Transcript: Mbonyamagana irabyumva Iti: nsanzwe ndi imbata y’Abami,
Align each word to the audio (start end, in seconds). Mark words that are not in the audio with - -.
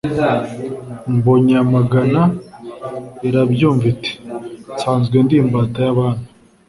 Mbonyamagana 1.15 2.21
irabyumva 3.27 3.85
Iti: 3.93 4.11
nsanzwe 4.73 5.17
ndi 5.25 5.35
imbata 5.41 5.79
y’Abami, 5.85 6.25